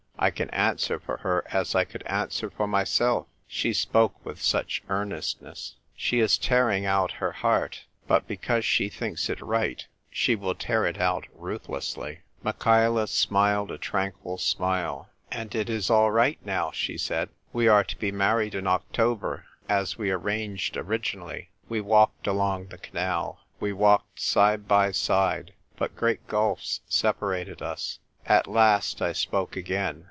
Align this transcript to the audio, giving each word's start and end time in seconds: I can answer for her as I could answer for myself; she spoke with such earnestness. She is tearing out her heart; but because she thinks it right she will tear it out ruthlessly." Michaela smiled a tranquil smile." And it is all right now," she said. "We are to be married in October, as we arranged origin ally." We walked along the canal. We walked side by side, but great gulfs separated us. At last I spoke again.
I 0.23 0.29
can 0.29 0.51
answer 0.51 0.99
for 0.99 1.17
her 1.17 1.43
as 1.47 1.73
I 1.73 1.83
could 1.83 2.03
answer 2.03 2.51
for 2.51 2.67
myself; 2.67 3.25
she 3.47 3.73
spoke 3.73 4.23
with 4.23 4.39
such 4.39 4.83
earnestness. 4.87 5.77
She 5.95 6.19
is 6.19 6.37
tearing 6.37 6.85
out 6.85 7.13
her 7.13 7.31
heart; 7.31 7.85
but 8.07 8.27
because 8.27 8.63
she 8.63 8.87
thinks 8.87 9.31
it 9.31 9.41
right 9.41 9.83
she 10.11 10.35
will 10.35 10.53
tear 10.53 10.85
it 10.85 10.99
out 11.01 11.25
ruthlessly." 11.33 12.19
Michaela 12.43 13.07
smiled 13.07 13.71
a 13.71 13.79
tranquil 13.79 14.37
smile." 14.37 15.09
And 15.31 15.55
it 15.55 15.71
is 15.71 15.89
all 15.89 16.11
right 16.11 16.37
now," 16.45 16.69
she 16.71 16.99
said. 16.99 17.29
"We 17.51 17.67
are 17.67 17.83
to 17.83 17.97
be 17.97 18.11
married 18.11 18.53
in 18.53 18.67
October, 18.67 19.45
as 19.67 19.97
we 19.97 20.11
arranged 20.11 20.77
origin 20.77 21.21
ally." 21.21 21.47
We 21.67 21.81
walked 21.81 22.27
along 22.27 22.67
the 22.67 22.77
canal. 22.77 23.39
We 23.59 23.73
walked 23.73 24.19
side 24.19 24.67
by 24.67 24.91
side, 24.91 25.55
but 25.77 25.95
great 25.95 26.27
gulfs 26.27 26.81
separated 26.87 27.63
us. 27.63 27.97
At 28.27 28.45
last 28.45 29.01
I 29.01 29.13
spoke 29.13 29.55
again. 29.55 29.97